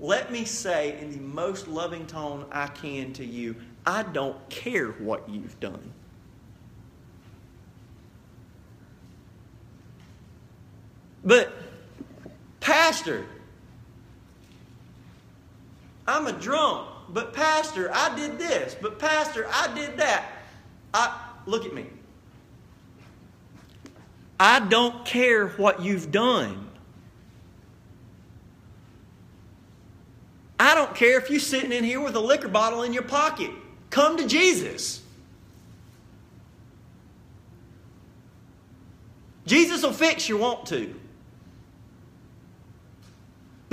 [0.01, 3.55] Let me say in the most loving tone I can to you,
[3.87, 5.93] I don't care what you've done.
[11.25, 11.53] But,
[12.61, 13.27] Pastor,
[16.07, 16.89] I'm a drunk.
[17.09, 18.77] But pastor, I did this.
[18.81, 20.27] But pastor, I did that.
[20.93, 21.87] I look at me.
[24.39, 26.69] I don't care what you've done.
[30.59, 33.51] I don't care if you're sitting in here with a liquor bottle in your pocket.
[33.91, 35.03] Come to Jesus.
[39.47, 40.95] Jesus will fix your want to.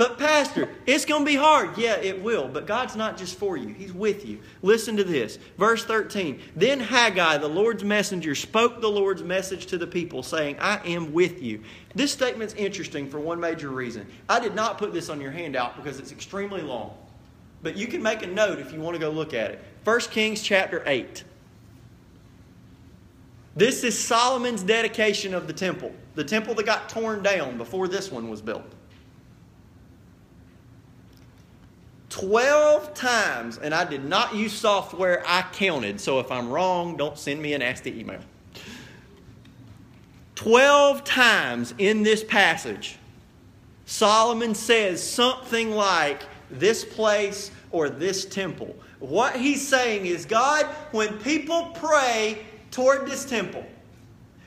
[0.02, 1.78] But, Pastor, it's going to be hard.
[1.78, 2.48] Yeah, it will.
[2.48, 4.40] But God's not just for you, He's with you.
[4.60, 5.38] Listen to this.
[5.58, 6.40] Verse 13.
[6.56, 11.12] Then Haggai, the Lord's messenger, spoke the Lord's message to the people, saying, I am
[11.12, 11.62] with you.
[11.94, 14.04] This statement's interesting for one major reason.
[14.28, 16.96] I did not put this on your handout because it's extremely long.
[17.62, 19.60] But you can make a note if you want to go look at it.
[19.84, 21.22] 1 Kings chapter 8.
[23.54, 28.10] This is Solomon's dedication of the temple, the temple that got torn down before this
[28.10, 28.64] one was built.
[32.12, 35.98] 12 times, and I did not use software, I counted.
[35.98, 38.20] So if I'm wrong, don't send me a nasty email.
[40.34, 42.98] 12 times in this passage,
[43.86, 48.76] Solomon says something like this place or this temple.
[48.98, 53.64] What he's saying is God, when people pray toward this temple,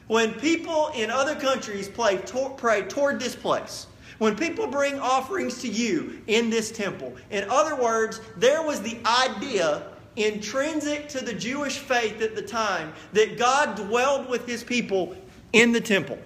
[0.06, 6.22] when people in other countries pray toward this place, when people bring offerings to you
[6.28, 9.84] in this temple, in other words, there was the idea
[10.16, 15.16] intrinsic to the Jewish faith at the time that God dwelled with his people
[15.52, 16.18] in the temple.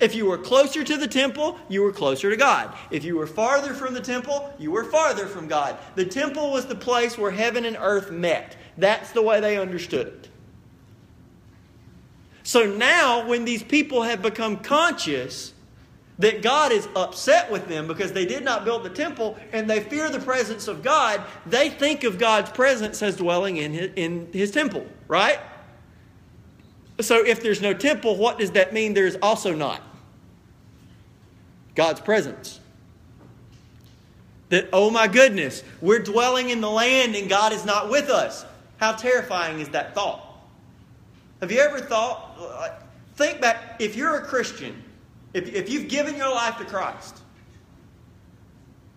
[0.00, 2.74] If you were closer to the temple, you were closer to God.
[2.90, 5.78] If you were farther from the temple, you were farther from God.
[5.94, 8.56] The temple was the place where heaven and earth met.
[8.76, 10.28] That's the way they understood it.
[12.42, 15.53] So now, when these people have become conscious
[16.18, 19.80] that God is upset with them because they did not build the temple and they
[19.80, 24.28] fear the presence of God, they think of God's presence as dwelling in his, in
[24.32, 25.40] his temple, right?
[27.00, 29.82] So if there's no temple, what does that mean there's also not?
[31.74, 32.60] God's presence.
[34.50, 38.46] That, oh my goodness, we're dwelling in the land and God is not with us.
[38.76, 40.20] How terrifying is that thought?
[41.40, 42.80] Have you ever thought,
[43.16, 44.83] think back, if you're a Christian,
[45.34, 47.18] if, if you've given your life to Christ,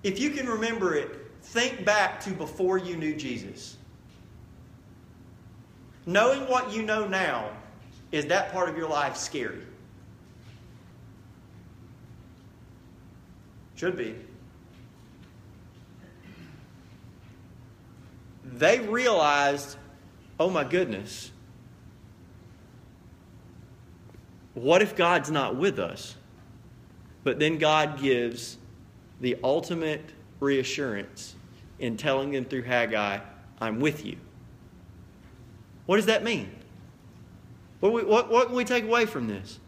[0.03, 1.09] if you can remember it,
[1.41, 3.75] think back to before you knew Jesus.
[6.05, 7.49] Knowing what you know now,
[8.11, 9.63] is that part of your life scary?
[13.75, 14.15] Should be.
[18.45, 19.75] They realized,
[20.39, 21.31] oh my goodness,
[24.53, 26.16] what if God's not with us?
[27.27, 28.57] But then God gives
[29.19, 31.35] the ultimate reassurance
[31.77, 33.19] in telling them through Haggai,
[33.59, 34.15] I'm with you.
[35.87, 36.49] What does that mean?
[37.81, 39.59] What, we, what, what can we take away from this?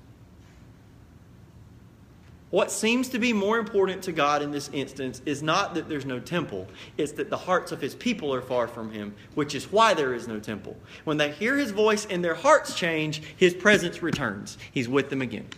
[2.50, 6.06] What seems to be more important to God in this instance is not that there's
[6.06, 6.65] no temple,
[6.98, 10.13] it's that the hearts of his people are far from him, which is why there
[10.13, 10.78] is no temple.
[11.04, 14.58] When they hear his voice and their hearts change, his presence returns.
[14.72, 15.50] He's with them again.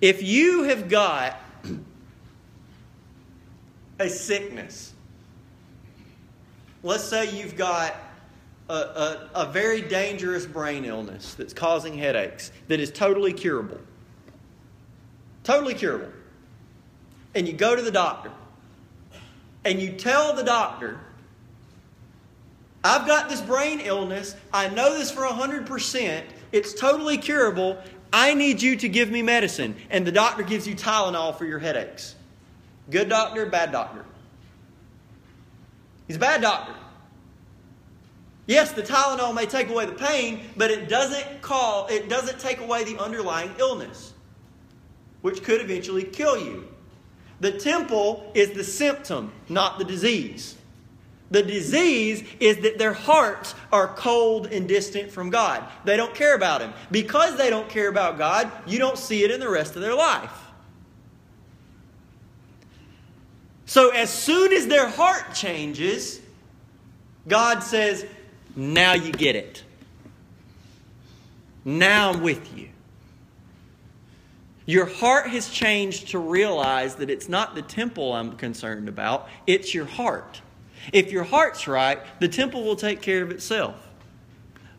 [0.00, 1.40] If you have got
[3.98, 4.92] a sickness,
[6.82, 7.94] let's say you've got
[8.68, 13.78] a, a, a, very dangerous brain illness that's causing headaches that is totally curable.
[15.44, 16.10] Totally curable.
[17.34, 18.32] And you go to the doctor
[19.64, 20.98] and you tell the doctor,
[22.82, 24.36] I've got this brain illness.
[24.52, 26.22] I know this for 100%.
[26.52, 27.78] It's totally curable.
[28.16, 29.76] I need you to give me medicine.
[29.90, 32.14] And the doctor gives you Tylenol for your headaches.
[32.88, 34.06] Good doctor, bad doctor.
[36.06, 36.72] He's a bad doctor.
[38.46, 42.60] Yes, the Tylenol may take away the pain, but it doesn't call it doesn't take
[42.60, 44.14] away the underlying illness,
[45.20, 46.66] which could eventually kill you.
[47.40, 50.55] The temple is the symptom, not the disease.
[51.30, 55.64] The disease is that their hearts are cold and distant from God.
[55.84, 56.72] They don't care about Him.
[56.90, 59.94] Because they don't care about God, you don't see it in the rest of their
[59.94, 60.32] life.
[63.64, 66.20] So, as soon as their heart changes,
[67.26, 68.06] God says,
[68.54, 69.64] Now you get it.
[71.64, 72.68] Now I'm with you.
[74.66, 79.74] Your heart has changed to realize that it's not the temple I'm concerned about, it's
[79.74, 80.40] your heart.
[80.92, 83.74] If your heart's right, the temple will take care of itself.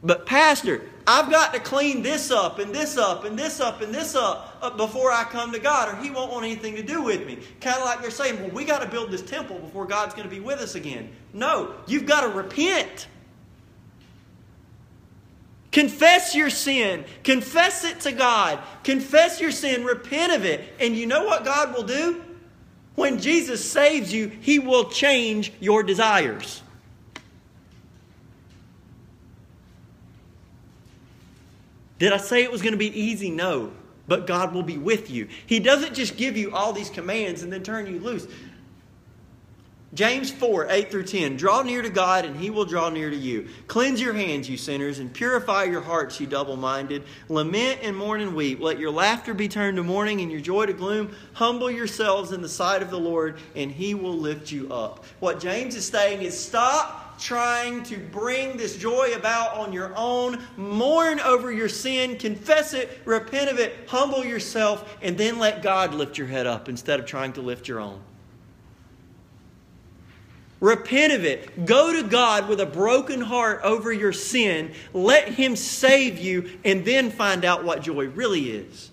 [0.03, 3.93] But, Pastor, I've got to clean this up and this up and this up and
[3.93, 7.01] this up uh, before I come to God, or He won't want anything to do
[7.01, 7.39] with me.
[7.61, 10.29] Kind of like they're saying, well, we got to build this temple before God's going
[10.29, 11.09] to be with us again.
[11.33, 13.07] No, you've got to repent.
[15.71, 17.05] Confess your sin.
[17.23, 18.59] Confess it to God.
[18.83, 19.83] Confess your sin.
[19.83, 20.73] Repent of it.
[20.79, 22.23] And you know what God will do?
[22.97, 26.63] When Jesus saves you, He will change your desires.
[31.99, 33.29] Did I say it was going to be easy?
[33.29, 33.71] No.
[34.07, 35.27] But God will be with you.
[35.45, 38.25] He doesn't just give you all these commands and then turn you loose.
[39.97, 41.37] James 4, 8 through 10.
[41.37, 43.47] Draw near to God, and he will draw near to you.
[43.65, 47.01] Cleanse your hands, you sinners, and purify your hearts, you double minded.
[47.29, 48.61] Lament and mourn and weep.
[48.61, 51.15] Let your laughter be turned to mourning and your joy to gloom.
[51.33, 55.03] Humble yourselves in the sight of the Lord, and he will lift you up.
[55.19, 60.39] What James is saying is stop trying to bring this joy about on your own.
[60.57, 65.95] Mourn over your sin, confess it, repent of it, humble yourself, and then let God
[65.95, 67.99] lift your head up instead of trying to lift your own.
[70.59, 71.65] Repent of it.
[71.65, 74.73] Go to God with a broken heart over your sin.
[74.93, 78.91] Let Him save you, and then find out what joy really is.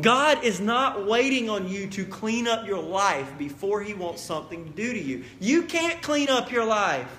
[0.00, 4.64] God is not waiting on you to clean up your life before He wants something
[4.64, 5.24] to do to you.
[5.40, 7.10] You can't clean up your life.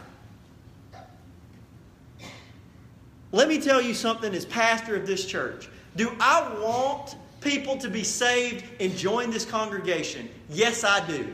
[3.34, 5.70] Let me tell you something as pastor of this church.
[5.96, 10.30] Do I want people to be saved and join this congregation?
[10.50, 11.34] Yes, I do.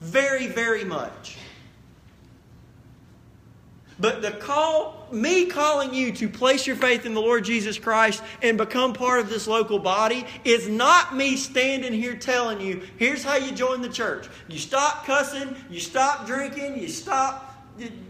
[0.00, 1.38] Very, very much.
[3.98, 8.22] But the call, me calling you to place your faith in the Lord Jesus Christ
[8.42, 13.24] and become part of this local body is not me standing here telling you, here's
[13.24, 14.28] how you join the church.
[14.48, 17.54] You stop cussing, you stop drinking, you stop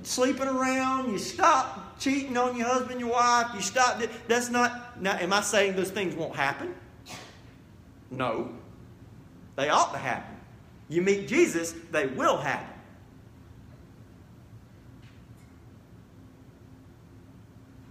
[0.02, 4.02] sleeping around, you stop cheating on your husband, your wife, you stop.
[4.26, 6.74] That's not, now, am I saying those things won't happen?
[8.10, 8.50] No.
[9.56, 10.36] They ought to happen.
[10.88, 12.76] You meet Jesus, they will happen.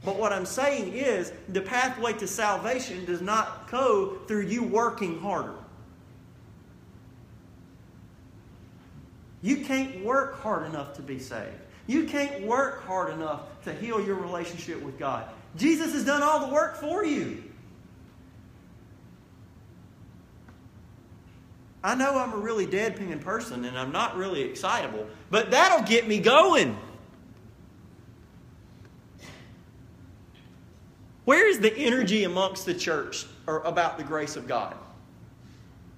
[0.06, 5.20] But what I'm saying is the pathway to salvation does not go through you working
[5.20, 5.56] harder.
[9.42, 11.58] You can't work hard enough to be saved.
[11.88, 15.28] You can't work hard enough to heal your relationship with God.
[15.56, 17.44] Jesus has done all the work for you.
[21.86, 26.08] I know I'm a really deadpan person and I'm not really excitable, but that'll get
[26.08, 26.76] me going.
[31.26, 34.76] Where is the energy amongst the church or about the grace of God?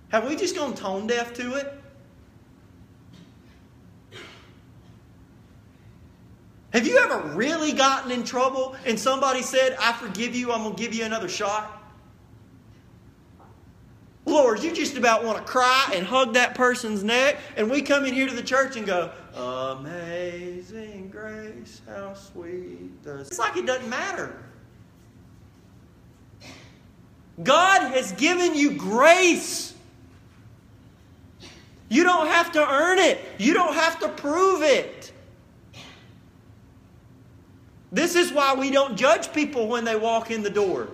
[0.09, 1.73] Have we just gone tone deaf to it?
[6.73, 10.75] Have you ever really gotten in trouble and somebody said, I forgive you, I'm going
[10.75, 11.76] to give you another shot?
[14.27, 18.03] Lord, you just about want to cry and hug that person's neck, and we come
[18.03, 23.21] in here to the church and go, Amazing grace, how sweet the.
[23.21, 24.37] It's like it doesn't matter.
[27.41, 29.73] God has given you grace.
[31.87, 35.13] You don't have to earn it, you don't have to prove it.
[37.93, 40.89] This is why we don't judge people when they walk in the door.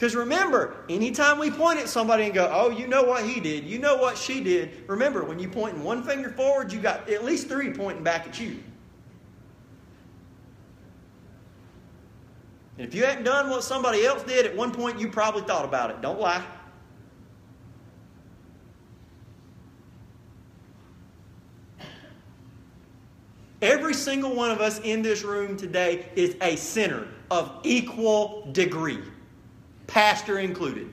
[0.00, 3.64] Because remember, anytime we point at somebody and go, oh, you know what he did,
[3.64, 7.22] you know what she did, remember, when you point one finger forward, you got at
[7.22, 8.62] least three pointing back at you.
[12.78, 15.66] And if you hadn't done what somebody else did, at one point you probably thought
[15.66, 16.00] about it.
[16.00, 16.42] Don't lie.
[23.60, 29.02] Every single one of us in this room today is a sinner of equal degree
[29.90, 30.90] pastor included.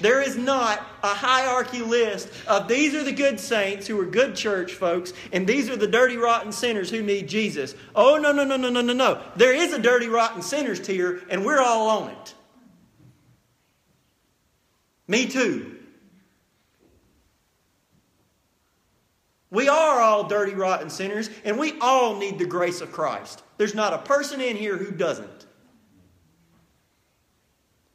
[0.00, 4.36] There is not a hierarchy list of these are the good saints who are good
[4.36, 7.74] church folks, and these are the dirty, rotten sinners who need Jesus.
[7.96, 9.22] Oh, no, no, no, no, no, no, no.
[9.34, 12.34] There is a dirty, rotten sinners tier, and we're all on it.
[15.08, 15.78] Me too.
[19.50, 23.42] We are all dirty, rotten sinners, and we all need the grace of Christ.
[23.58, 25.46] There's not a person in here who doesn't.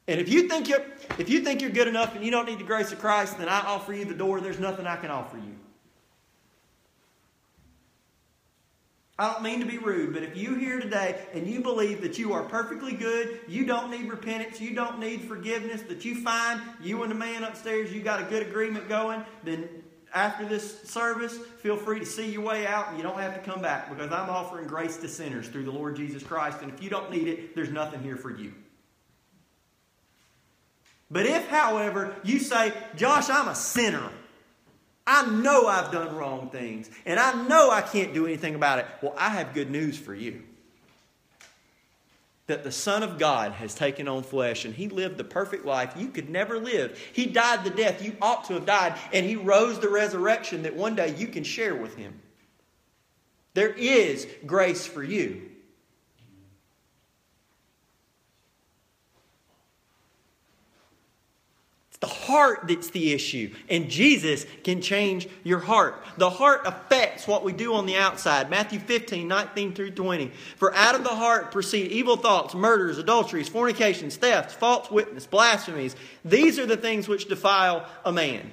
[0.07, 0.85] And if you think you're
[1.17, 3.49] if you think you're good enough and you don't need the grace of Christ, then
[3.49, 4.39] I offer you the door.
[4.39, 5.55] There's nothing I can offer you.
[9.19, 12.19] I don't mean to be rude, but if you here today and you believe that
[12.19, 16.61] you are perfectly good, you don't need repentance, you don't need forgiveness, that you find
[16.83, 19.67] you and the man upstairs, you got a good agreement going, then
[20.13, 23.39] after this service, feel free to see your way out and you don't have to
[23.39, 26.61] come back because I'm offering grace to sinners through the Lord Jesus Christ.
[26.61, 28.53] And if you don't need it, there's nothing here for you.
[31.09, 34.09] But if, however, you say, Josh, I'm a sinner.
[35.05, 38.87] I know I've done wrong things, and I know I can't do anything about it.
[39.01, 40.43] Well, I have good news for you.
[42.47, 45.93] That the Son of God has taken on flesh and He lived the perfect life
[45.97, 46.97] you could never live.
[47.13, 50.75] He died the death you ought to have died, and He rose the resurrection that
[50.75, 52.21] one day you can share with Him.
[53.53, 55.46] There is grace for you.
[61.99, 63.53] The heart that's the issue.
[63.69, 66.03] And Jesus can change your heart.
[66.17, 68.51] The heart affects what we do on the outside.
[68.51, 70.31] Matthew 15, 19 through 20.
[70.57, 75.95] For out of the heart proceed evil thoughts, murders, adulteries, fornications, thefts, false witness, blasphemies.
[76.23, 78.51] These are the things which defile a man.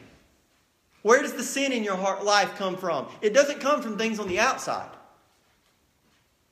[1.03, 3.09] Where does the sin in your heart life come from?
[3.21, 4.89] It doesn't come from things on the outside.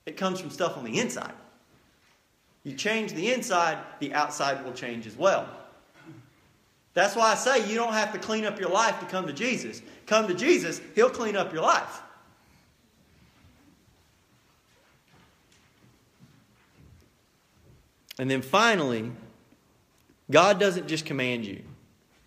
[0.04, 1.32] It comes from stuff on the inside.
[2.64, 5.48] You change the inside, the outside will change as well.
[6.94, 9.32] That's why I say you don't have to clean up your life to come to
[9.32, 9.80] Jesus.
[10.06, 12.02] Come to Jesus, He'll clean up your life.
[18.18, 19.10] And then finally,
[20.30, 21.62] God doesn't just command you,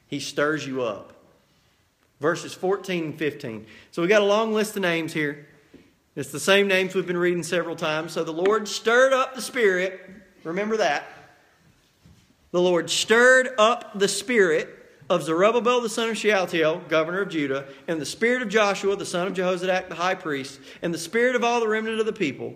[0.07, 1.13] He stirs you up.
[2.19, 3.67] Verses 14 and 15.
[3.91, 5.47] So we got a long list of names here.
[6.15, 8.13] It's the same names we've been reading several times.
[8.13, 9.99] So the Lord stirred up the Spirit.
[10.43, 11.14] Remember that
[12.55, 14.69] the Lord stirred up the spirit
[15.09, 19.05] of Zerubbabel the son of Shealtiel, governor of Judah, and the spirit of Joshua the
[19.05, 22.13] son of Jehozadak the high priest, and the spirit of all the remnant of the
[22.13, 22.53] people.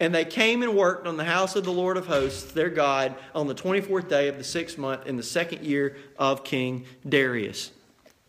[0.00, 3.14] And they came and worked on the house of the Lord of hosts, their God,
[3.34, 7.72] on the 24th day of the sixth month in the second year of King Darius.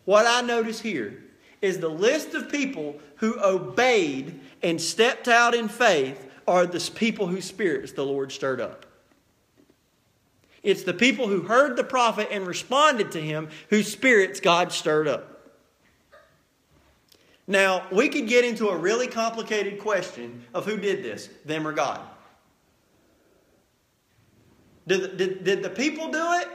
[0.04, 1.24] What I notice here
[1.62, 7.26] is the list of people who obeyed and stepped out in faith are the people
[7.26, 8.84] whose spirits the Lord stirred up.
[10.62, 15.08] It's the people who heard the prophet and responded to him whose spirits God stirred
[15.08, 15.38] up.
[17.46, 21.72] Now, we could get into a really complicated question of who did this, them or
[21.72, 22.00] God.
[24.86, 26.48] Did, did, did the people do it,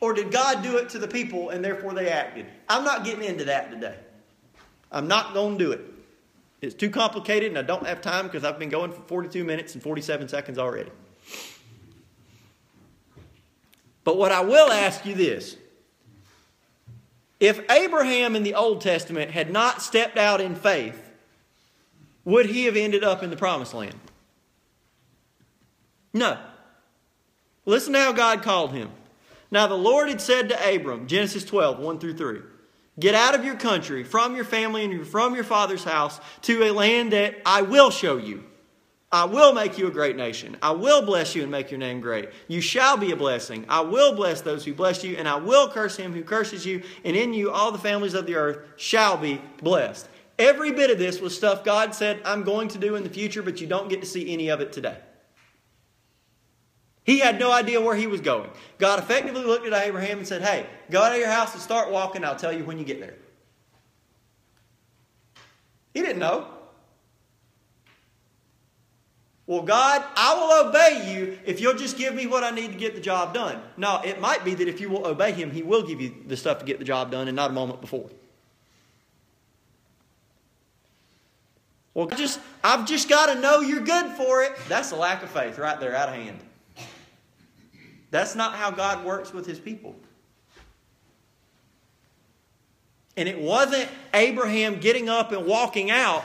[0.00, 2.46] or did God do it to the people and therefore they acted?
[2.68, 3.96] I'm not getting into that today.
[4.90, 5.80] I'm not going to do it.
[6.62, 9.74] It's too complicated and I don't have time because I've been going for 42 minutes
[9.74, 10.90] and 47 seconds already.
[14.04, 15.56] But what I will ask you this
[17.38, 21.10] if Abraham in the Old Testament had not stepped out in faith,
[22.24, 23.98] would he have ended up in the promised land?
[26.12, 26.38] No.
[27.64, 28.90] Listen to how God called him.
[29.50, 32.40] Now the Lord had said to Abram, Genesis 12, 1 through 3,
[32.98, 36.70] Get out of your country, from your family, and from your father's house to a
[36.72, 38.44] land that I will show you.
[39.12, 40.56] I will make you a great nation.
[40.62, 42.28] I will bless you and make your name great.
[42.46, 43.66] You shall be a blessing.
[43.68, 46.82] I will bless those who bless you, and I will curse him who curses you,
[47.04, 50.08] and in you all the families of the earth shall be blessed.
[50.38, 53.42] Every bit of this was stuff God said, I'm going to do in the future,
[53.42, 54.96] but you don't get to see any of it today.
[57.02, 58.50] He had no idea where he was going.
[58.78, 61.90] God effectively looked at Abraham and said, Hey, go out of your house and start
[61.90, 62.24] walking.
[62.24, 63.14] I'll tell you when you get there.
[65.92, 66.46] He didn't know.
[69.50, 72.78] Well, God, I will obey you if you'll just give me what I need to
[72.78, 73.60] get the job done.
[73.76, 76.36] No, it might be that if you will obey Him, He will give you the
[76.36, 78.08] stuff to get the job done and not a moment before.
[81.94, 84.52] Well, just I've just got to know you're good for it.
[84.68, 86.38] That's a lack of faith right there, out of hand.
[88.12, 89.96] That's not how God works with His people.
[93.16, 96.22] And it wasn't Abraham getting up and walking out,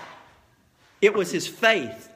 [1.01, 2.11] it was his faith.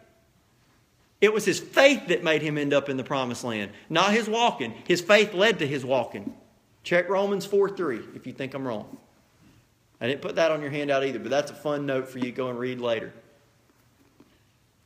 [1.22, 4.30] It was his faith that made him end up in the promised land, not his
[4.30, 4.74] walking.
[4.88, 6.34] His faith led to his walking.
[6.84, 8.98] Check Romans 4 3 if you think I'm wrong.
[10.00, 12.26] I didn't put that on your handout either, but that's a fun note for you
[12.26, 13.14] to go and read later.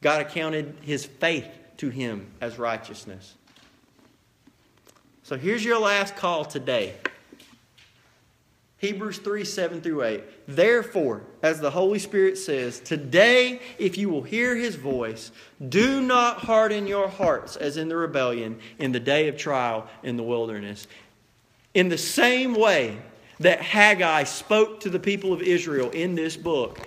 [0.02, 3.36] God accounted his faith to him as righteousness.
[5.22, 6.96] So here's your last call today.
[8.84, 10.24] Hebrews 3 7 through 8.
[10.46, 15.32] Therefore, as the Holy Spirit says, today, if you will hear his voice,
[15.70, 20.18] do not harden your hearts as in the rebellion in the day of trial in
[20.18, 20.86] the wilderness.
[21.74, 22.98] In the same way
[23.40, 26.86] that Haggai spoke to the people of Israel in this book,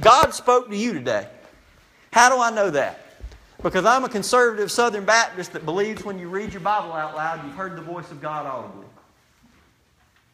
[0.00, 1.28] God spoke to you today.
[2.12, 3.04] How do I know that?
[3.62, 7.44] Because I'm a conservative Southern Baptist that believes when you read your Bible out loud,
[7.44, 8.87] you've heard the voice of God audibly.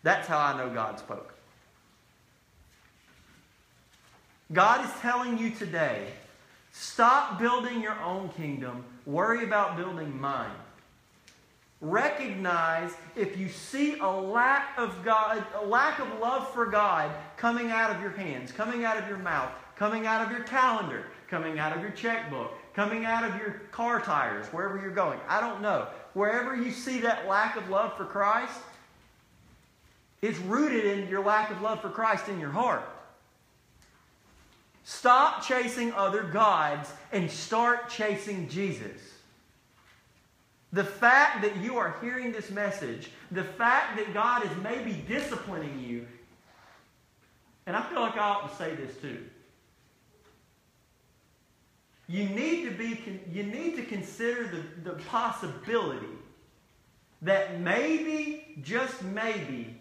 [0.05, 1.35] That's how I know God spoke.
[4.53, 6.07] God is telling you today
[6.71, 10.51] stop building your own kingdom, worry about building mine.
[11.81, 17.71] Recognize if you see a lack of God, a lack of love for God coming
[17.71, 21.59] out of your hands, coming out of your mouth, coming out of your calendar, coming
[21.59, 25.19] out of your checkbook, coming out of your car tires, wherever you're going.
[25.29, 25.89] I don't know.
[26.13, 28.59] Wherever you see that lack of love for Christ,
[30.25, 32.89] it's rooted in your lack of love for Christ in your heart.
[34.83, 38.99] Stop chasing other gods and start chasing Jesus.
[40.73, 45.79] The fact that you are hearing this message, the fact that God is maybe disciplining
[45.79, 46.07] you,
[47.67, 49.25] and I feel like I ought to say this too.
[52.09, 56.07] You need to be you need to consider the, the possibility
[57.21, 59.79] that maybe, just maybe,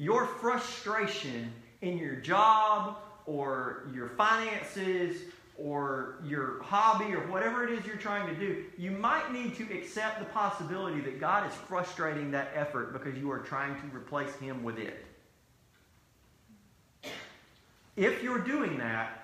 [0.00, 2.96] your frustration in your job
[3.26, 5.20] or your finances
[5.58, 9.64] or your hobby or whatever it is you're trying to do, you might need to
[9.64, 14.34] accept the possibility that God is frustrating that effort because you are trying to replace
[14.36, 15.04] Him with it.
[17.94, 19.22] If you're doing that,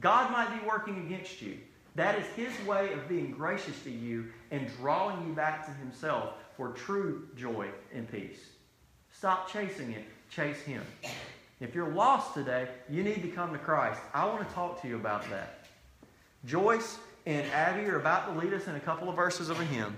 [0.00, 1.58] God might be working against you.
[1.94, 6.30] That is His way of being gracious to you and drawing you back to Himself
[6.56, 8.40] for true joy and peace.
[9.12, 10.04] Stop chasing it
[10.36, 10.82] chase Him.
[11.60, 13.98] If you're lost today, you need to come to Christ.
[14.12, 15.64] I want to talk to you about that.
[16.44, 19.64] Joyce and Abby are about to lead us in a couple of verses of a
[19.64, 19.96] hymn.